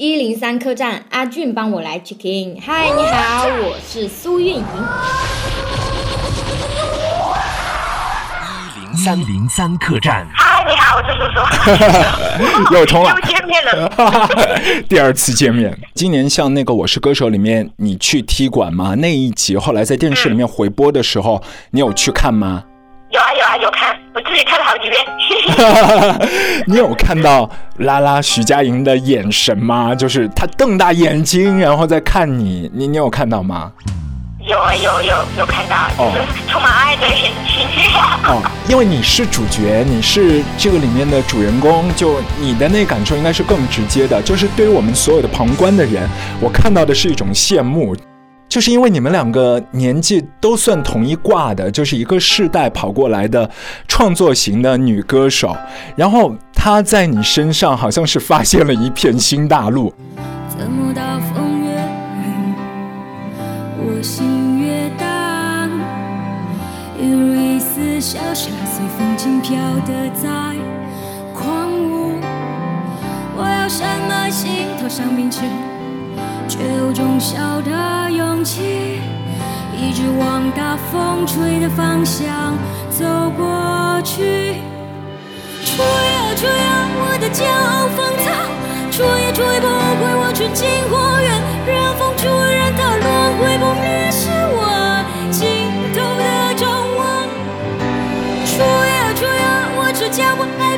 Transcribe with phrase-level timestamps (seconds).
[0.00, 2.58] 一零三客栈，阿俊帮我来 check in。
[2.58, 4.64] 嗨，你好，我是苏运莹。
[8.64, 10.26] 一零三零三客栈。
[10.32, 12.72] 嗨，你好，我是苏苏。
[12.74, 13.90] 又重来， 又见面了。
[14.88, 15.78] 第二次见面。
[15.92, 18.94] 今年像那个《我是歌手》里面，你去踢馆吗？
[18.94, 21.42] 那一集后来在电视里面回播的时候，
[21.72, 22.64] 你有去看吗？
[23.10, 25.04] 有啊有啊有看，我自己看了好几遍。
[26.66, 29.92] 你有看到拉拉徐佳莹的眼神吗？
[29.94, 33.72] 就是她瞪大眼睛，然后再看你，你你有看到吗？
[34.46, 37.66] 有啊有有有看到，哦就是充满爱的眼睛。
[38.24, 44.22] 哦，因为你是主角，你是这个里面的主人公，就你的那感受应该是更直接的。
[44.22, 46.08] 就是对于我们所有的旁观的人，
[46.40, 47.94] 我看到的是一种羡慕，
[48.50, 53.48] 就是因为你们两个年纪都算同一挂的，就是一个世代跑过来的
[53.86, 55.56] 创作型的女歌手，
[55.94, 59.94] 然后她在你身上好像是发现了一片新大陆。
[60.48, 62.54] 怎么大风越狠，
[63.78, 65.70] 我心越荡，
[67.00, 70.28] 一如一丝小沙随风轻飘的在
[71.32, 72.18] 狂舞。
[73.36, 75.42] 我要什么心头上明知，
[76.50, 78.98] 却有种小的勇气，
[79.72, 82.58] 一直往大风吹的方向
[82.90, 83.06] 走
[83.38, 84.56] 过去。
[85.64, 88.26] 吹啊吹啊，我的骄傲放纵，
[88.90, 91.30] 吹也吹不回我纯净花园，
[91.70, 93.06] 任风吹，任它轮
[93.38, 94.58] 回不灭，是我
[95.30, 96.66] 尽头的张
[96.98, 97.30] 望。
[98.44, 100.76] 吹啊吹啊，我只叫不害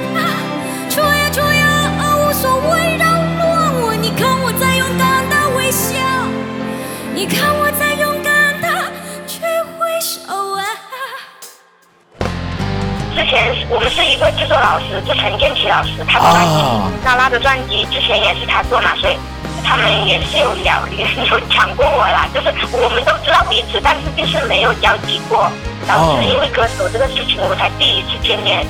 [7.23, 8.69] 你看我在勇敢的
[9.29, 9.39] 去
[9.79, 10.19] 挥手
[10.59, 10.67] 啊。
[13.15, 19.17] 之前我们是一个制作老师，是陈建奇老师，他的专辑啊，拉拉的专辑之前也是他做嘛，所以
[19.63, 25.49] 他们也是有聊有讲过我啦，就是我们都知道彼此，但是就是没有交集过。
[25.87, 28.67] 然后是因为歌手这个事情，我们才第一次见面。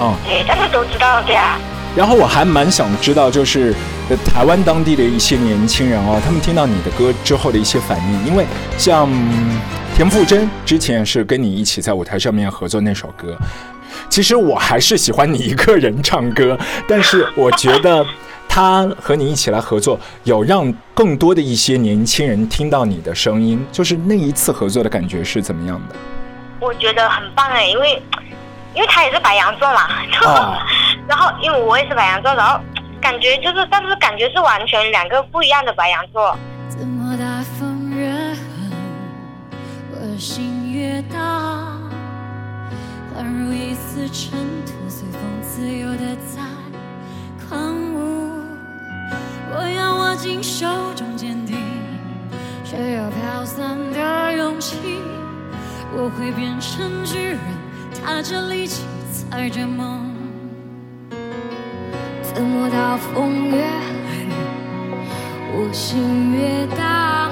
[0.00, 1.60] 哦，对，但是都知道对啊。
[1.94, 3.74] 然后我还蛮想知道，就是
[4.08, 8.46] 呃台湾当地的一些年轻人哦，他们听到你的歌之后的一些反应，因为
[8.78, 9.08] 像
[9.94, 13.36] 田馥甄之前是跟你一起在舞台上面合作那首歌，
[14.08, 16.58] 其实我还是喜欢你一个人唱歌，
[16.88, 18.04] 但是我觉得
[18.48, 25.94] 他和你一起来合作，有让更多的一些年轻人听到你的声音，就是那一次合作的感觉是怎么样的？
[26.58, 28.02] 我觉得很棒哎，因为
[28.74, 29.88] 因为他也是白羊座嘛，
[30.24, 30.56] 哦
[31.08, 32.60] 然后因为我也是白羊座，然后
[33.00, 36.36] 感觉就是，但是感觉是完全两个不一样的白羊座。
[36.68, 38.70] 怎么大风越狠，
[39.90, 41.18] 我心越大，
[43.16, 46.40] 宛如一丝尘土，随风自由的在
[47.46, 48.42] 狂舞。
[49.54, 51.58] 我要握紧手中坚定，
[52.64, 55.00] 却又飘散的勇气。
[55.94, 57.38] 我会变成巨人，
[58.02, 60.11] 踏着力气，踩着梦。
[62.34, 64.26] 怎么大风越狠？
[65.54, 67.30] 我心越荡，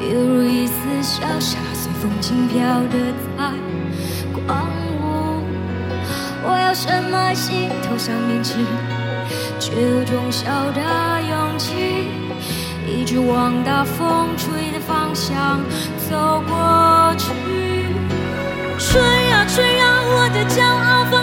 [0.00, 2.58] 犹如一丝小沙随风轻飘
[2.88, 3.52] 的在
[4.46, 4.66] 狂
[4.98, 5.44] 舞。
[6.42, 8.54] 我要什么心头上明知，
[9.60, 10.80] 却有种小的
[11.22, 12.08] 勇气，
[12.88, 15.60] 一直往大风吹的方向
[16.10, 17.30] 走过去。
[18.78, 21.22] 吹呀吹呀，我的骄傲放，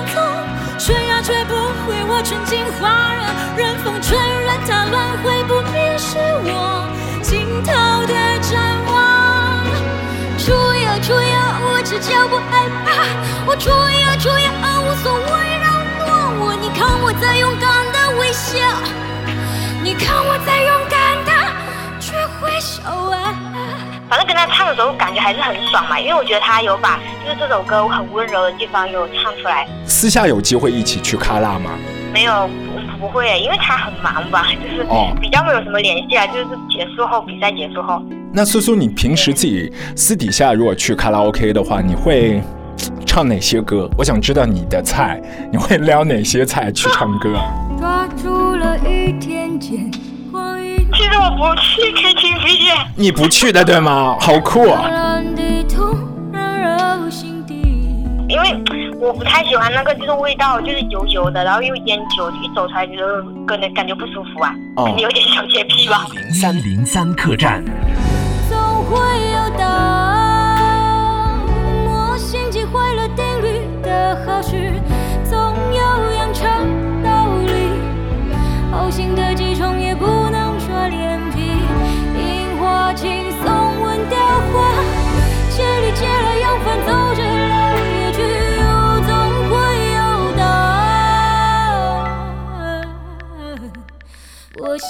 [0.79, 1.55] 吹啊吹不
[1.85, 3.25] 回我纯净花园，
[3.57, 6.87] 任风吹，任它乱回不灭，是我
[7.21, 7.73] 尽头
[8.05, 9.65] 的展望。
[10.37, 12.87] 吹呀吹呀，我只叫不害怕，
[13.47, 15.19] 我吹呀吹呀，无所谓
[15.59, 15.65] 扰
[16.05, 16.55] 乱我。
[16.61, 18.55] 你看我在勇敢的微笑，
[19.83, 21.31] 你看我在勇敢的
[21.99, 23.33] 去挥手啊。
[24.09, 29.67] 反正跟他唱的时候感觉还是很爽嘛，因为我觉得他有把就是这首歌很温柔的地方有唱出来。
[29.85, 31.71] 私下有机会一起去卡拉吗？
[32.13, 32.49] 没有
[32.99, 38.01] 不不会，因为他很忙吧，就是哦比较没有什么联系啊，就是结束后比赛结束后。
[38.31, 42.41] 那苏苏，你平时自己私底下如果去卡拉 OK 的话，你会
[43.05, 43.89] 唱哪些歌？
[43.97, 45.21] 我想知道你的菜，
[45.51, 47.35] 你会撩哪些菜去唱歌？
[47.77, 49.91] 抓住了一点点。
[50.97, 54.17] 其实我不去 KTV 耶，你不去的对吗？
[54.19, 54.89] 好酷啊！
[58.27, 58.61] 因为
[58.99, 62.93] 我不太喜欢那个就是味道就是油油的，然后又烟酒，一走出来就
[63.45, 66.05] 感觉感觉不舒服啊，哦可能有点小洁癖吧。
[66.13, 67.63] 零三零三客栈。
[68.49, 68.97] 总会
[69.31, 71.39] 有答案。
[71.85, 74.73] 模型击坏了定律的好事，
[75.23, 75.39] 总
[75.71, 75.79] 有
[76.17, 76.49] 扬长
[77.03, 77.79] 道理。
[78.71, 80.05] 后行的几重也不
[82.87, 82.95] 话。
[86.39, 87.21] 扬帆，走着
[88.13, 88.21] 去，
[88.59, 88.63] 又
[89.01, 89.09] 总
[89.49, 89.51] 会
[89.95, 89.97] 有
[90.37, 92.85] 答案。
[94.59, 94.85] 我心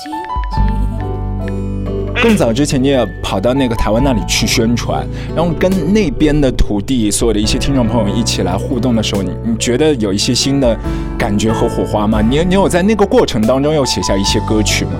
[2.21, 10.77] 更早之前，你也跑到那个台湾那里去宣传，然后跟那边的土地，所有的一些听众朋友一起来互动的时候，你你觉得有一些新的
[11.17, 12.21] 感觉和火花吗？
[12.21, 14.91] 你你有在那个过程当中又写下一些歌曲吗？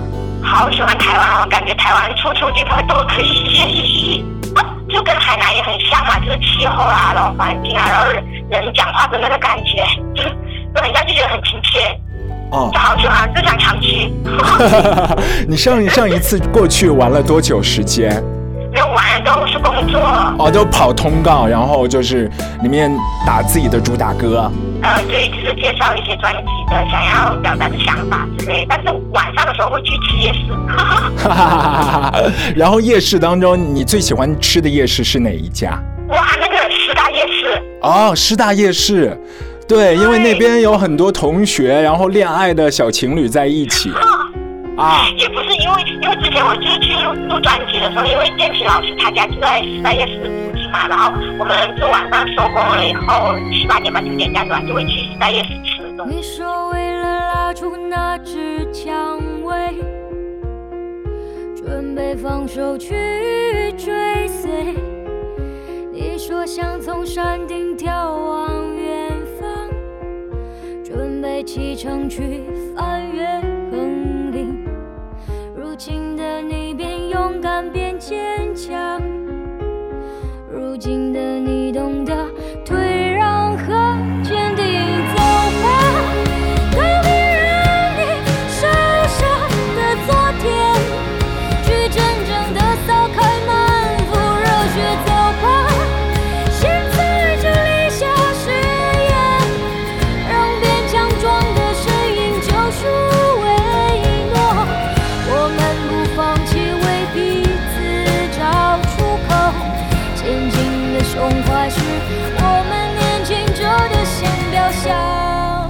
[0.48, 4.24] 好喜欢台湾哦，感觉台湾处处地方都可以
[4.90, 9.84] 就跟海南也很像嘛，就是气候啊，然后环境啊，然后人人讲话的那个感觉，
[10.16, 10.30] 就是
[10.74, 12.00] 就很像就觉得很亲切，
[12.52, 14.10] 哦就，好喜欢，就想常去。
[15.48, 18.24] 你上上一次过去玩了多久时间？
[18.78, 20.00] 没有玩都是工作，
[20.38, 22.30] 哦，都跑通告，然后就是
[22.62, 22.96] 里面
[23.26, 24.52] 打自己的主打歌。
[24.84, 28.68] 呃，对，就是介绍一些专辑的想要表达的想法之类。
[28.70, 32.22] 但是晚上的时候会去吃夜市，哈哈哈哈
[32.56, 35.72] 然后夜市当中，你最喜欢吃的夜市是哪一家？
[36.10, 39.20] 哇，那个师大夜市，哦，师大夜市。
[39.68, 43.92] 对，因为那边有很多同学，然后恋爱的小情侣在一起。
[44.78, 45.42] 啊，也不
[45.78, 56.16] 为，因为之前我就是去录录专辑的时候，因为建奇老师他家就在师大夜市附近嘛，然后我们就晚上收工了以后七八点吧九点这样子，就会去师大夜市吃东西。
[56.16, 59.76] 你说为了拉住那只蔷薇，
[61.56, 64.74] 准备放手去追随。
[65.94, 69.50] 你说想从山顶眺望远方，
[70.84, 72.44] 准备启程去
[78.08, 79.02] 坚强，
[80.50, 82.14] 如今的你懂得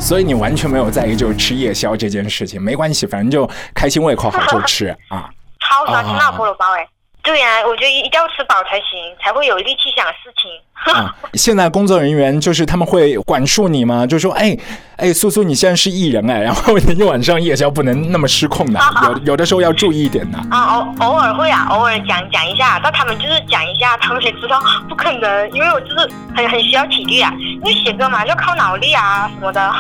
[0.08, 3.46] 所以你完全没有在意就是吃夜宵这件事情，没关系，反正就
[3.76, 5.30] 开心胃口好就吃啊。
[5.60, 6.88] 超喜欢吃辣菠萝包哎。
[7.22, 10.50] 对呀、我觉得一定要吃饱才行，才会有力气想事情。
[10.86, 14.06] 啊，现在工作人员就是他们会管束你吗？
[14.08, 14.58] 就说，哎，
[14.96, 20.38] 哎，苏苏，你现在是艺人哎，然后你晚上夜宵不能那么失控的，有有的时候要注意一点的。
[20.50, 29.74] 啊，偶偶尔会啊，偶尔讲讲一下，但他们就是讲一下，他们也知道不可能，因为我就是很很需要体力啊，因为写歌嘛要靠脑力啊什么的。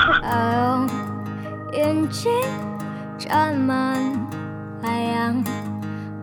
[1.73, 2.31] 眼睛
[3.17, 3.95] 沾满
[4.81, 5.43] 海洋，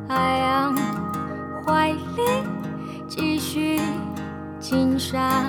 [0.08, 0.76] 海洋
[1.64, 1.98] 怀里
[3.06, 3.80] 继续
[4.64, 5.44] 金沙。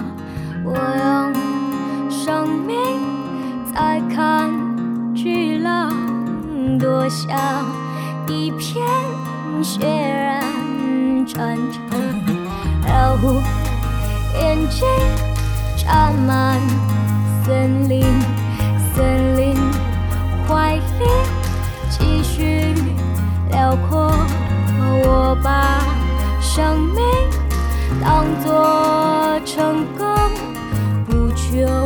[0.66, 2.76] 我用生命
[3.74, 4.52] 在看
[5.16, 5.90] 巨浪
[6.78, 7.64] 夺下
[8.28, 8.86] 一片
[9.64, 10.44] 血染
[11.26, 11.82] 战场，
[12.90, 13.42] 老虎
[14.38, 14.86] 眼睛
[15.78, 16.60] 沾满
[17.46, 18.04] 森林，
[18.94, 19.56] 森林
[20.46, 20.82] 怀里
[21.90, 22.74] 继续
[23.50, 24.12] 辽阔。
[25.08, 25.80] 我把
[26.42, 27.02] 生命
[28.02, 29.15] 当作
[29.56, 30.06] 成功，
[31.06, 31.85] 不求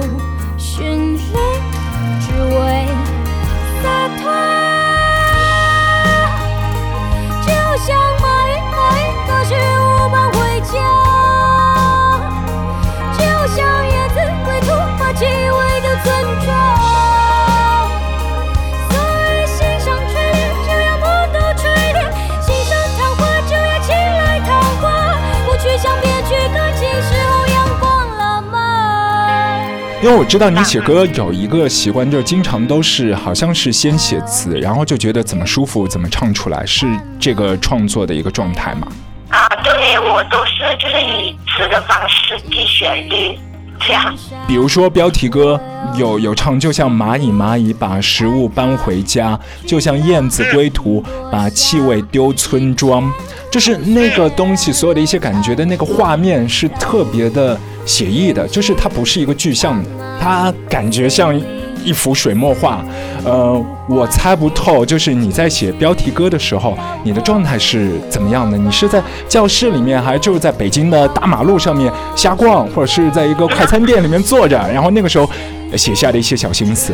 [30.01, 36.87] 因为我知道你写歌有一个习惯，就是经常都是好像是先写词，然后就觉得怎么舒服怎么唱出来，是
[37.19, 38.87] 这个创作的一个状态吗？
[39.27, 43.37] 啊，对我都是就是以词的方式记旋律，
[43.81, 44.15] 这样。
[44.47, 45.59] 比如说标题歌
[45.97, 49.37] 有有唱，就像蚂蚁蚂蚁把食物搬回家，
[49.67, 53.11] 就像燕子归途把气味丢村庄，
[53.51, 59.89] 就是那个东西所有的一些感觉的那个画面是特别的写意的，就是它不是一个具象的，
[60.21, 61.35] 它感觉像
[61.83, 62.85] 一幅水墨画。
[63.25, 68.55] 呃，我猜不透，就是你在写标题歌的时候，你的状态是怎么样的？
[68.55, 75.27] 你是在教室里面，还是就是在北京的大马路上面瞎逛，或者是在一个快餐店里面坐着，然后那个时候
[75.75, 76.93] 写下的一些小心思？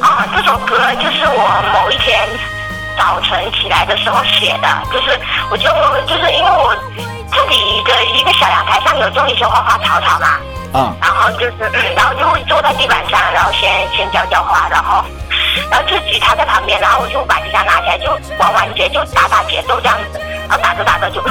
[0.00, 1.38] 啊，这首歌就是我
[1.72, 2.18] 某一天
[2.96, 5.18] 早晨起来的时候写的，就是
[5.50, 5.68] 我就
[6.06, 6.74] 就是因为我
[7.30, 10.26] 自己一个一个小阳台上有种一些花花草草嘛，
[10.72, 15.04] 啊，然后就是嗯，然后就会坐在地板上，然后先先浇浇花，然后
[15.70, 21.22] 然后就吉他在旁边，然后我就把吉他拿起来来就玩玩节，就打打节奏这样子，然后打着打着就。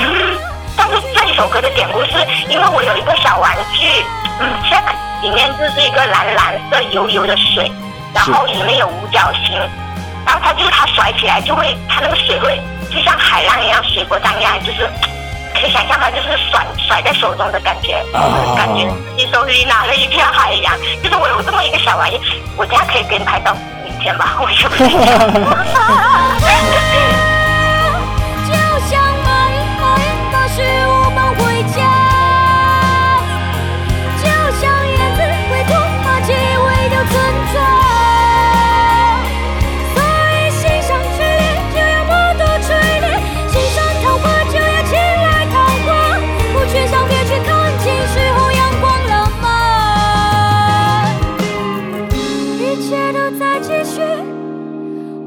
[0.78, 2.12] 但是这一首歌的典故是
[2.50, 4.04] 因为我有一个小玩具，
[4.40, 7.72] 嗯，现在里面就是一个蓝蓝色油油的水，
[8.14, 9.70] 然后里面有五角星，然
[10.46, 12.62] 后它就是它甩起来就会，它那个水会
[12.92, 14.88] 就像海浪一样，水波荡漾，就是
[15.54, 18.04] 可以想象它就是甩甩在手中的感觉，
[18.56, 18.88] 感觉
[19.18, 20.78] 你手里拿了一片海洋。
[21.02, 22.22] 就是我有这么一个小玩意，
[22.56, 24.76] 我等下可以给你拍照明天吧，我就不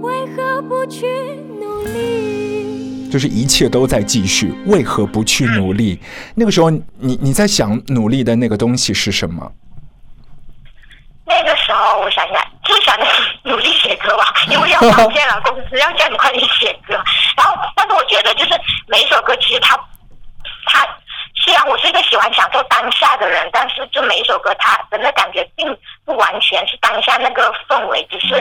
[0.02, 1.06] 为何不去
[1.60, 3.08] 努力？
[3.10, 5.98] 就是一切都在继续，为何不去努力？
[6.34, 9.52] 那个时候，你你在想努力的那个东西是什么？
[11.24, 13.06] 那个时候我想想，就想着
[13.44, 16.94] 努力写歌吧， 因为要上线了，公司要叫你快点写歌。
[17.36, 18.50] 然后，但是我觉得就是
[18.88, 19.76] 每一首歌其实它
[20.66, 20.86] 它
[21.48, 25.74] 虽然我是一个喜欢享受当下的人，但是就每一首歌它的那感觉并
[26.04, 28.34] 不完全是当下那个氛围，只是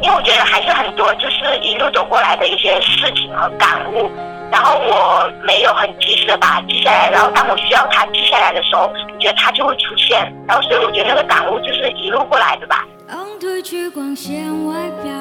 [0.00, 4.08] 因为我觉得还是很多就是一路走过来的一些事情和感悟。
[4.52, 10.32] 然后我没有很及时的把它记下来，然后当我需要它记下来的时候，我觉得它就会出现。
[10.46, 12.84] 然后所以我觉得那个感悟就是一路过来的吧。
[13.08, 15.12] 当褪去光鲜外表，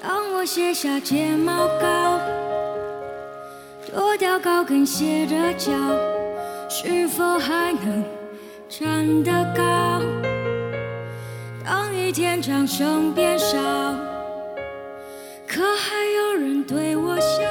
[0.00, 2.20] 当我卸下睫毛膏，
[3.92, 5.70] 脱掉高跟鞋的脚，
[6.66, 8.02] 是否还能
[8.66, 10.00] 站得高？
[11.62, 13.58] 当一天掌声变少，
[15.46, 17.42] 可还有人对我笑？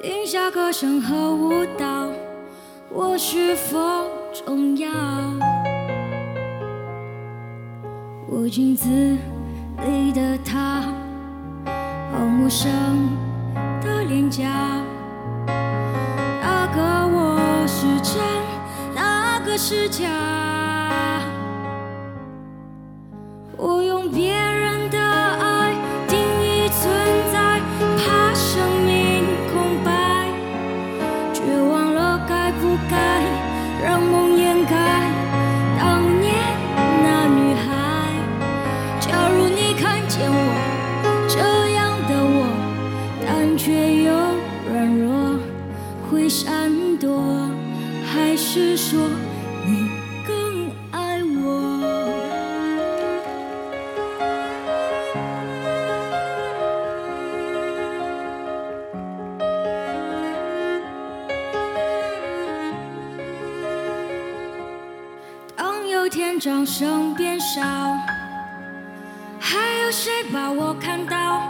[0.00, 2.08] 停下歌声和舞蹈，
[2.88, 3.78] 我是否
[4.32, 4.88] 重要？
[8.26, 10.82] 我镜子里的他，
[12.10, 12.70] 好陌生
[14.30, 14.80] 家。
[16.40, 16.60] 那。
[16.72, 18.22] 个我是真，
[18.94, 20.59] 那个是假？
[46.30, 47.20] 闪躲，
[48.06, 49.00] 还是说
[49.66, 49.90] 你
[50.24, 51.48] 更爱我？
[65.56, 67.60] 当有天掌声变少，
[69.40, 71.42] 还有谁把我看到？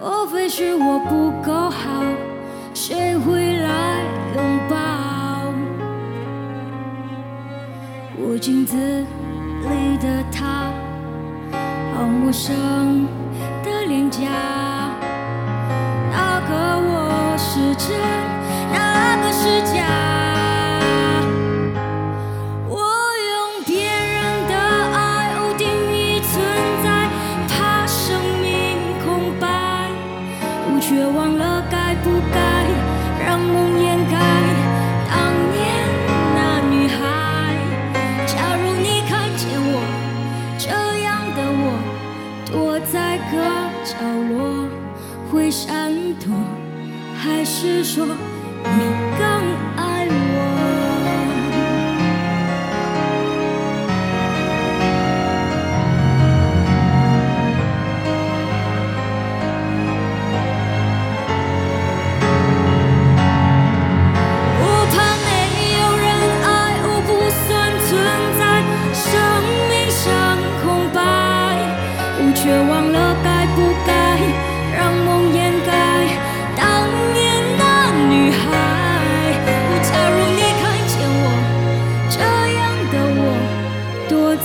[0.00, 2.02] 莫非是我不够好？
[8.38, 10.70] 镜子里的他，
[11.94, 13.06] 好陌生
[13.64, 14.20] 的脸颊。
[16.12, 17.98] 那个我是真，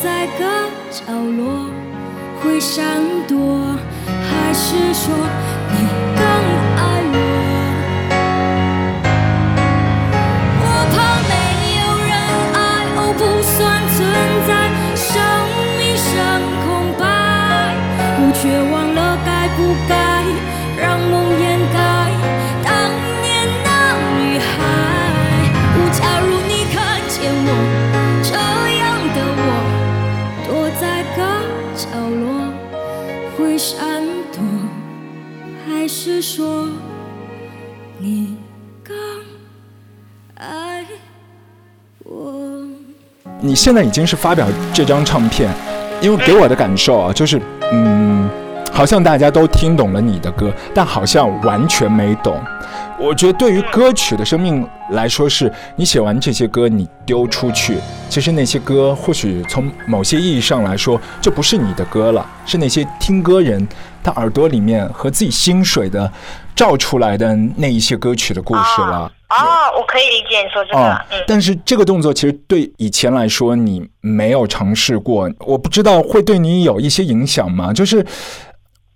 [0.03, 0.43] 在个
[0.91, 1.69] 角落，
[2.41, 3.73] 会闪躲，
[4.05, 5.15] 还是说
[5.71, 6.12] 你
[36.23, 36.65] 说
[37.97, 38.37] 你
[38.81, 38.95] 刚
[40.35, 40.85] 爱
[42.05, 42.63] 我？
[43.41, 45.53] 你现在已经是发表这张唱片，
[46.01, 47.41] 因为给我的感受啊，就是
[47.73, 48.29] 嗯，
[48.71, 52.41] 好像大家都听懂了你的歌，但好像完全没懂。
[53.03, 57.77] 我觉得对于歌曲的生命来说，是你写完这些歌，你丢出去，
[58.09, 63.67] 其实那些歌或许从某些意义上来说，就不是你的歌了，是那些听歌人
[64.01, 66.09] 他耳朵里面和自己心水的
[66.55, 69.11] 照出来的那一些歌曲的故事了。
[69.29, 69.35] 哦，
[69.77, 77.73] 我可以理解你说这个，哦嗯，但是这个动作其实对以前来说你没有尝试过，我不知道会对你有一些影响吗？
[77.73, 78.05] 就是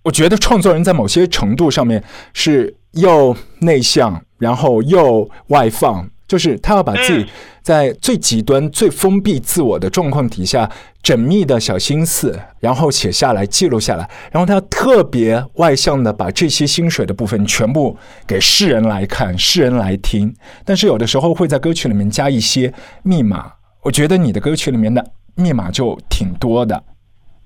[0.02, 7.26] 我觉得创作人在某些程度上面是又内向，然后又外放，就是他要把自己
[7.62, 10.70] 在最极端、最封闭自我的状况底下，
[11.02, 20.34] 缜密的小心思，然后写下来、记录下来，然后他特别外向的把这些薪水的部分全部给世人来看、世人来听。
[20.64, 23.52] 但是有的时候会在歌曲里面加一些密码，
[23.82, 25.04] 我觉得你的歌曲里面的
[25.34, 26.82] 密码就挺多的。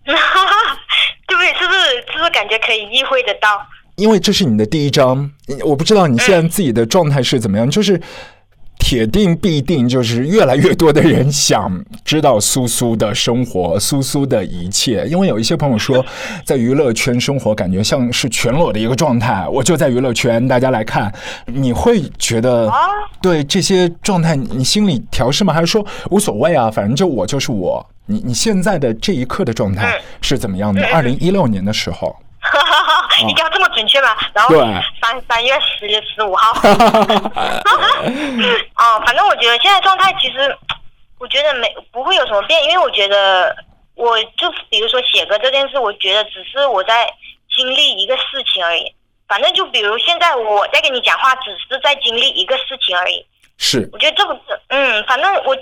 [0.04, 1.52] 对不对？
[1.54, 1.80] 是不是
[2.12, 3.48] 是不是感觉可以意会得到？
[3.96, 5.30] 因为这是你的第一章，
[5.64, 8.00] 我不知道你现在自己的状态是怎么样，就是
[8.78, 11.70] 铁定必定就是越来越多的人想
[12.04, 15.06] 知道苏苏的生活，苏苏的一切。
[15.06, 16.04] 因为有一些朋友说，
[16.44, 21.12] 在娱乐圈生活感觉像是全裸的一个状态，我就在娱乐圈，大家来看，
[21.46, 22.72] 你会觉得
[23.20, 25.52] 对这些状态你心里调试吗？
[25.52, 27.86] 还是说无所谓啊，反正就我就是我？
[28.06, 30.84] 你你现在的这一刻的状态是怎么样的？
[30.86, 32.16] 二零一六年的时候。
[33.22, 34.16] 一定要这么准确吗？
[34.34, 34.54] 然后
[35.00, 36.52] 三三月十十五号。
[38.76, 40.56] 哦，反正我觉得现在状态其实，
[41.18, 43.54] 我觉得没不会有什么变，因为我觉得
[43.94, 47.08] 我就比如说写歌这件事，我觉得只是我在
[47.54, 48.92] 经历一个事情而已。
[49.28, 53.24] 反正就比如现在我在跟你讲话，只是在经历一个事情而已。
[53.58, 55.56] 是我觉得这个，嗯，反正我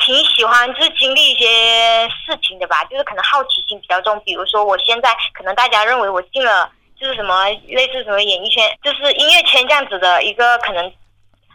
[0.00, 4.18] 挺挺喜欢，就是经历一些事情的吧，就是可能好奇心比较重。
[4.20, 10.92] 比如说，我现在可能大家认为我进了就是什么类似什么演艺圈，就是音乐圈这样子的一个可能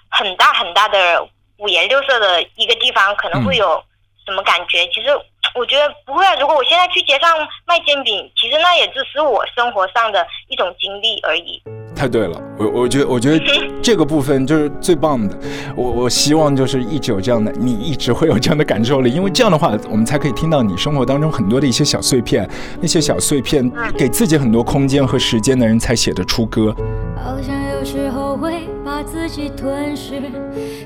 [0.09, 1.27] 很大很大的
[1.57, 3.83] 五颜六色的一个地方，可能会有
[4.25, 4.87] 什么感觉？
[4.87, 5.09] 其实
[5.53, 6.35] 我觉得不会啊。
[6.35, 11.61] 如果我现在去街上卖煎饼，其实那也只是我生活上的一种经历而已。
[11.95, 13.39] 太对了，我我觉得我觉得
[13.81, 15.37] 这个部分就是最棒的。
[15.75, 22.47] 我我希望就是一直有这样的，你一直会有这样的感受力，因为这样的话，我们才可以听到你生活当中很多的一些小碎片，
[22.81, 26.75] 那些小碎片给自己很多空间和时间的人才写得出歌。
[27.15, 30.21] 好像有时候会把自己吞噬，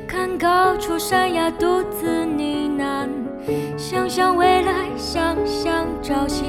[0.08, 3.10] 看高处山崖独自呢喃，
[3.78, 6.44] 想象未来，想象朝夕，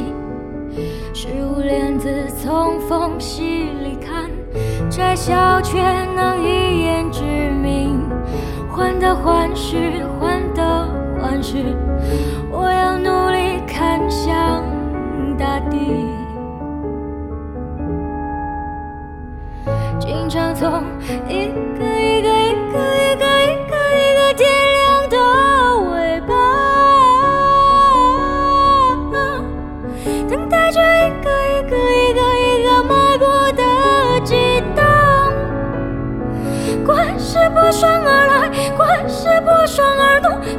[1.13, 2.09] 十五帘子
[2.43, 4.31] 从缝隙里看，
[4.91, 5.79] 摘小却
[6.15, 7.23] 能一眼致
[7.63, 8.01] 命，
[8.71, 10.89] 患得患失，患得
[11.21, 11.77] 患失，
[12.51, 14.65] 我要努力看向
[15.37, 15.79] 大地。
[19.99, 20.83] 经常从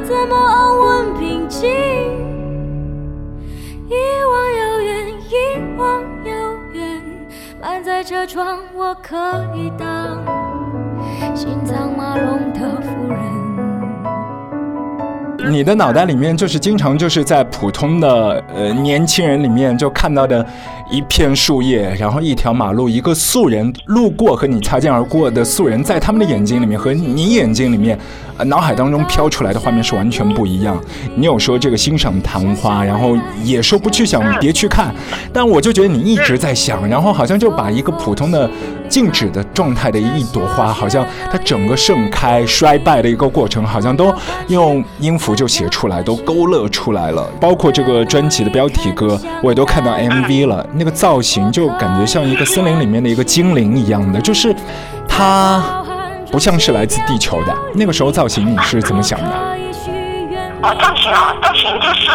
[0.04, 1.70] 怎么安稳平静？
[3.88, 5.32] 一望遥远，一
[5.78, 6.32] 望遥
[6.72, 7.02] 远，
[7.60, 9.16] 满载车窗，我可
[9.54, 10.18] 以当
[11.34, 13.18] 心脏马龙的夫人。
[15.50, 20.46] 你的脑袋里面就是经常就是在普通的呃年轻人里面就看到的
[20.92, 27.98] 一片树叶，然后一条马路，一个素人路过和你擦肩而过的素人，在他们的眼睛里面和你眼睛里面，
[28.36, 30.78] 呃脑海当中飘出来的画面是完全不一样。
[31.16, 34.94] 你有说这个欣赏昙花，然后也说不去想别去看，
[35.32, 38.50] 但我就觉得你一直在想，然后好像就把一个普通的
[38.86, 44.14] 静止的状态的一朵花，好像它整个盛开衰败的一个过程，好像都
[44.48, 47.26] 用音符就写出来，都勾勒出来了。
[47.40, 54.52] 包括这个专辑的标题歌，我也都看到 MV 了，那个造型就感觉像一个森林里面的一个精灵一样的，就是
[55.08, 55.62] 它
[56.32, 57.56] 不像是来自地球的。
[57.72, 59.30] 那个时候造型你是怎么想的？
[60.60, 62.10] 哦，造型啊，造型就是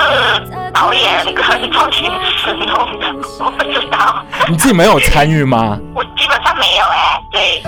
[0.74, 3.08] 导演跟造型师弄的，
[3.40, 5.80] 我不知道，你自己没有参与吗？
[5.96, 7.64] 我基本上没有哎，对。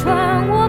[0.00, 0.66] 穿我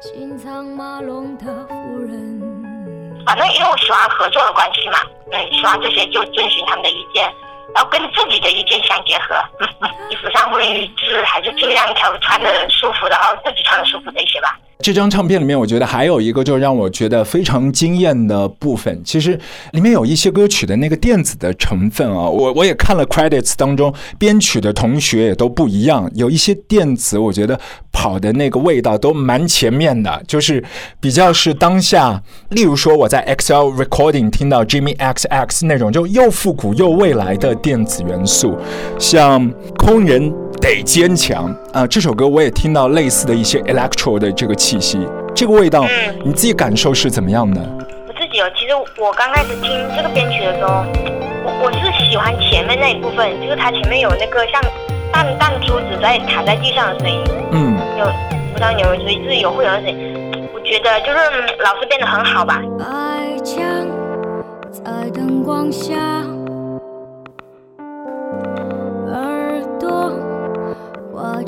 [0.00, 2.40] 心藏马龙的夫人。
[3.26, 4.98] 反正因为我喜欢合作的关系嘛，
[5.30, 7.24] 嗯，喜欢这些就遵循他们的意见，
[7.74, 9.36] 然后跟自己的意见相结合，
[10.08, 14.58] 衣服上会一致，还是尽量挑穿的舒服的，然后自己穿的舒服的一些吧。
[14.82, 19.38] 这张唱片里面，我觉得还有一个就让我觉得非常惊艳的部分，其实
[19.72, 27.58] 里面有一些歌曲的那个电子的成分啊，我我也看了 credits 当中编曲的同学也都不一样，有一些电子我觉得
[27.92, 30.62] 跑的那个味道都蛮前面的，就是
[30.98, 38.56] 比较是当下，例如说我在 XL Recording 听到 Jimmy XX 那种就又复古又未来的电子元素，
[38.98, 40.32] 像空人。
[40.60, 41.86] 得坚强啊！
[41.86, 45.86] 这首歌我也听到类似的一些 electro 的这个气息，这个味道，
[46.22, 47.60] 你自己感受是怎么样的？
[48.06, 50.84] 我自己哦，其实我刚开始听这个编曲的时候，
[51.44, 54.62] 我我是喜欢前面那一部分，就是它前面有那个像
[55.12, 58.04] 弹弹珠子在躺在地上的声音，嗯，有
[58.52, 60.14] 不知道你有没有注意，就是有会有的声音。
[60.52, 61.18] 我觉得就是
[61.64, 62.62] 老师编的很好吧。
[62.78, 62.84] 白
[63.42, 63.64] 墙
[64.70, 65.96] 在灯光下，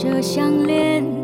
[0.02, 1.21] 这相恋。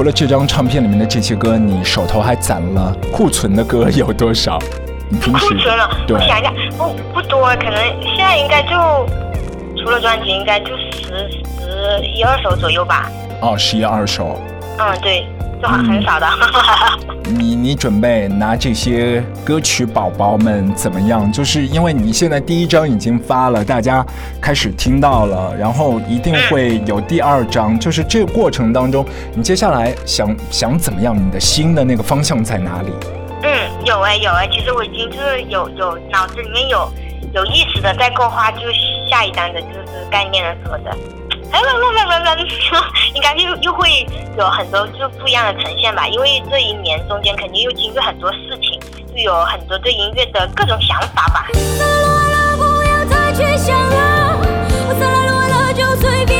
[0.00, 4.58] 除了这张唱片里面的这些歌，你手头还攒了库存的歌有多少？
[5.10, 7.76] 你平时库存了，对我想一下，不不多，可能
[8.16, 8.70] 现在应该就
[9.76, 13.10] 除了专辑，应该就十十一二首左右吧。
[13.42, 14.40] 哦，十一二首。
[14.78, 15.28] 嗯，对，
[15.60, 16.26] 就很很少的。
[17.24, 21.30] 你你准备拿这些歌曲宝宝们怎么样？
[21.30, 24.04] 就是因为你现在第一张已经发了，大家
[24.40, 27.78] 开始听到了，然后一定会有第二张。
[27.78, 31.16] 就是这个过程当中，你接下来想想怎么样？
[31.16, 32.88] 你的新的那个方向在哪里？
[33.42, 33.50] 嗯，
[33.84, 36.90] 有哎有哎，其实我已经就是有有脑子里面有
[37.32, 38.72] 有意识的在构画，就是
[39.08, 40.96] 下一单的就是概念啊什么的。
[41.52, 44.06] 哎，不不不不，应该又又会
[44.38, 48.78] 有很多就不一样的呈现吧，因为这一年中间肯定又经历很多事情，
[49.16, 51.46] 又有很多对音乐的各种想法吧。
[51.52, 54.38] 散落了，不要再去想了，
[54.98, 56.39] 散了落了就随便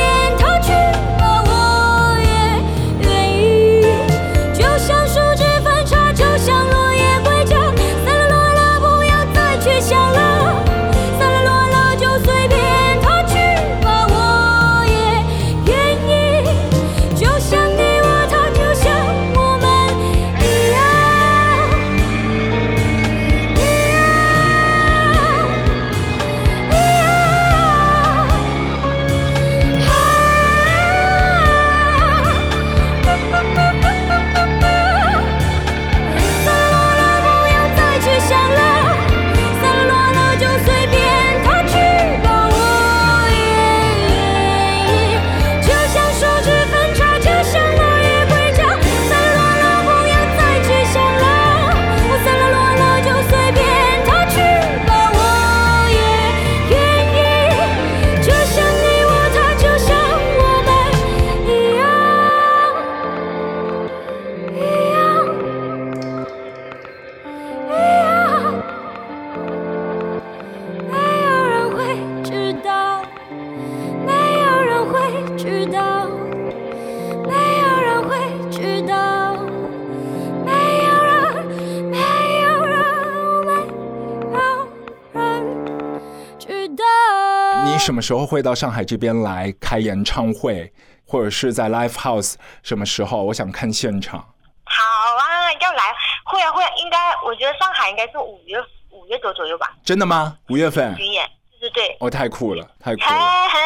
[87.90, 90.72] 什么时候会到上海这边来开演唱会，
[91.05, 92.35] 或者是在 Live House？
[92.62, 93.24] 什么时候？
[93.24, 94.20] 我想看现场。
[94.20, 94.85] 好
[95.18, 95.83] 啊，要来
[96.22, 98.57] 会啊会啊，应该我觉得上海应该是五月
[98.90, 100.38] 五月多左右吧，真的吗？
[100.50, 100.96] 五月份？
[100.96, 101.96] 巡演，对对对。
[101.98, 103.09] 哦，太酷了，太酷了，
[103.48, 103.59] 嘿，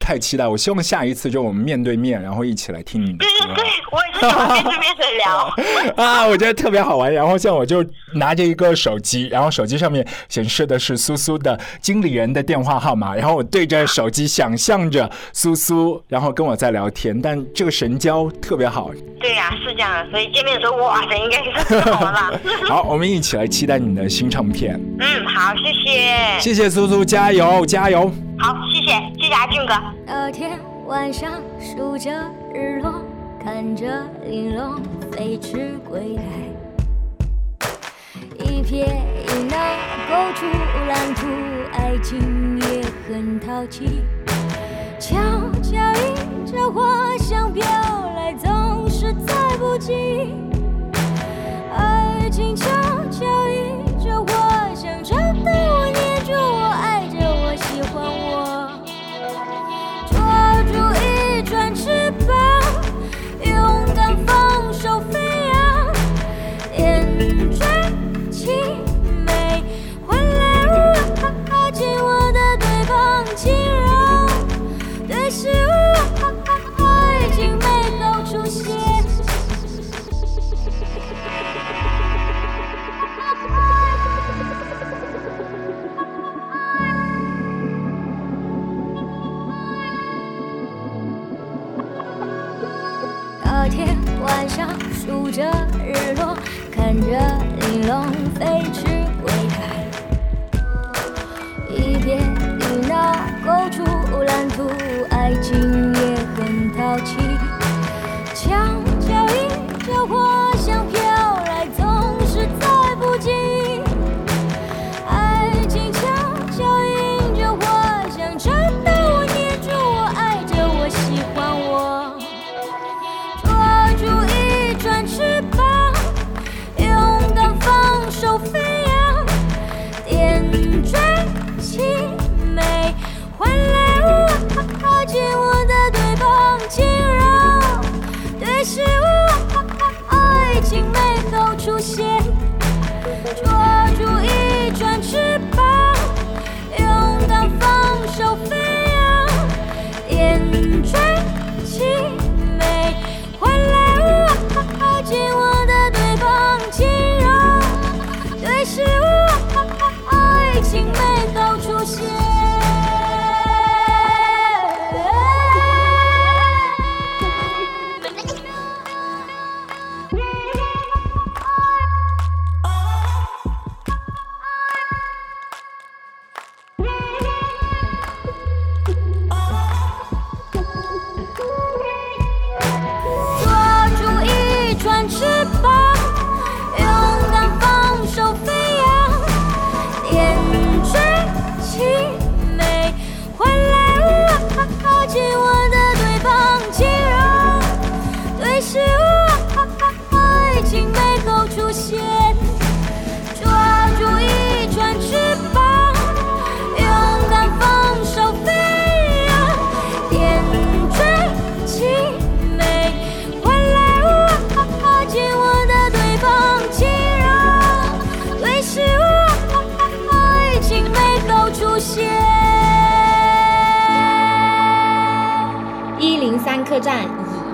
[0.00, 0.48] 太期待！
[0.48, 3.54] 我希望下一次就我们面对面，然后一起来听你的对对。
[3.54, 5.54] 对，我也是喜欢面对面的聊。
[6.04, 7.12] 啊，我觉得特别好玩。
[7.12, 7.84] 然后像我就
[8.14, 17.20] 拿着一个手机，然后手机上面显示的是苏苏的经理人的电话号码，然后我对着手机想象着苏苏，然后跟我在聊天。
[17.20, 18.90] 但这个神交特别好。
[19.20, 22.32] 对呀、是这样的，所以见面的时候，哇塞，应该是很好啦。
[22.66, 24.80] 好，我们一起来期待你的新唱片。
[24.98, 26.40] 嗯，好，谢谢。
[26.40, 28.10] 谢谢苏苏，加油加油！
[28.38, 28.92] 好，谢谢，
[29.30, 29.74] 谢谢阿俊哥。
[30.04, 32.10] 那天晚上数着
[32.52, 33.00] 日落，
[33.40, 36.22] 看着玲珑飞驰归来，
[38.44, 39.76] 一撇一捺
[40.08, 40.46] 勾出
[40.88, 41.28] 蓝图，
[41.74, 44.02] 爱情也很淘气，
[44.98, 45.16] 悄
[45.62, 47.64] 悄迎着花香飘
[48.16, 50.49] 来，总是猜不及。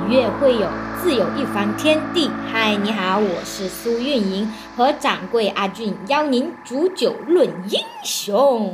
[0.08, 0.68] 越会有，
[1.02, 2.30] 自有一番天地。
[2.52, 8.72] 嗨，你好，我是苏运莹，和掌柜阿俊邀您煮酒论英雄。